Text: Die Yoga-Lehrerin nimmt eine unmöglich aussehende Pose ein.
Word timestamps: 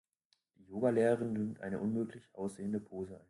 Die 0.55 0.63
Yoga-Lehrerin 0.67 1.33
nimmt 1.33 1.59
eine 1.61 1.79
unmöglich 1.79 2.27
aussehende 2.33 2.79
Pose 2.79 3.13
ein. 3.13 3.19